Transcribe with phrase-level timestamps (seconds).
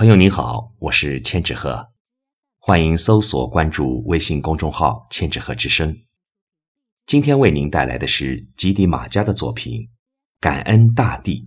[0.00, 1.90] 朋友您好，我是千纸鹤，
[2.58, 5.94] 欢迎搜索关注微信公众号“千纸鹤之声”。
[7.04, 9.82] 今天为您带来的是吉迪马加的作品
[10.40, 11.46] 《感恩大地》。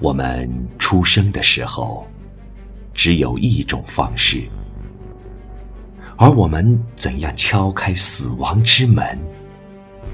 [0.00, 2.04] 我们出生的时候。
[3.02, 4.46] 只有一种方式，
[6.18, 9.18] 而我们怎样敲开死亡之门，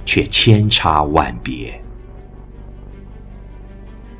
[0.04, 1.82] 却千差万别。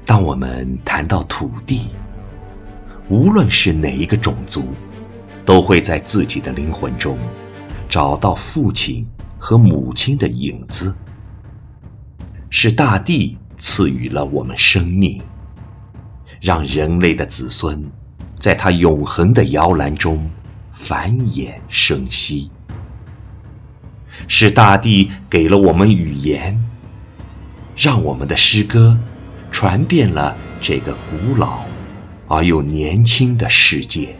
[0.05, 1.91] 当我们谈到土地，
[3.09, 4.75] 无论是哪一个种族，
[5.45, 7.17] 都会在自己的灵魂中
[7.89, 9.07] 找到父亲
[9.39, 10.93] 和母亲的影子。
[12.51, 15.23] 是大地赐予了我们生命，
[16.41, 17.89] 让人类的子孙。
[18.39, 20.31] 在他永恒的摇篮中
[20.73, 22.51] 繁衍生息，
[24.29, 26.63] 是大地给了我们语言，
[27.77, 28.97] 让我们的诗歌
[29.51, 31.63] 传遍了这个古老
[32.29, 34.15] 而又年轻的世界。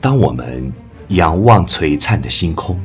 [0.00, 0.72] 当我们
[1.08, 2.78] 仰望璀璨的星空，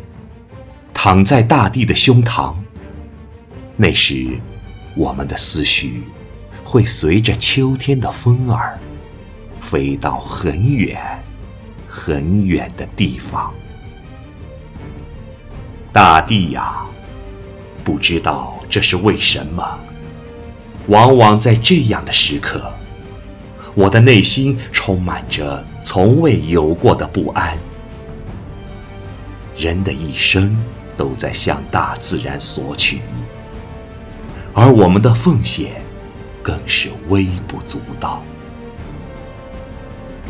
[0.94, 2.54] 躺在大地的胸膛，
[3.76, 4.39] 那时
[4.95, 6.04] 我们的思绪。
[6.66, 8.80] 会随着秋天的风儿，
[9.64, 11.02] 飞到很远、
[11.88, 13.52] 很远的地方。
[15.94, 16.83] 大地呀，
[17.83, 19.80] 不知道这是为什么，
[20.88, 22.72] 往往在这样的时刻，
[23.73, 27.58] 我的内心充满着从未有过的不安。
[29.58, 30.61] 人的一生
[30.98, 33.00] 都在向大自然索取，
[34.53, 35.81] 而我们的奉献。
[36.44, 38.22] 更是微不足道。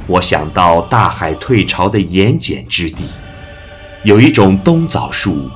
[0.06, 3.06] 我想到大海退潮的盐碱之地，
[4.04, 5.50] 有一种冬枣树，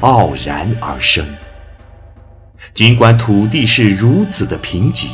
[0.00, 1.26] 傲然而生。
[2.72, 5.08] 尽管土地是如此的贫瘠，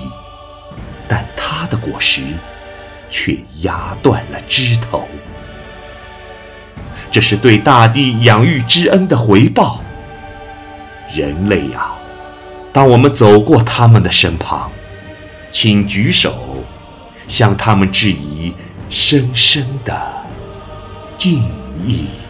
[1.09, 2.23] 但它的果实
[3.09, 5.09] 却压断了枝头。
[7.11, 9.81] 这是对大地养育之恩的回报。
[11.15, 11.93] 人类呀，
[12.73, 14.71] 当我们走过他们的身旁。
[15.51, 16.54] 请举手，
[17.29, 18.55] 向他们致以
[18.91, 19.95] 深深的
[21.17, 21.43] 敬
[21.87, 22.24] 意。